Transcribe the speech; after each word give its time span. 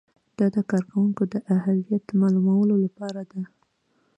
دا 0.37 0.47
د 0.55 0.57
کارکوونکي 0.71 1.23
د 1.33 1.35
اهلیت 1.55 2.05
معلومولو 2.21 2.75
لپاره 2.85 3.21
ده. 3.31 3.41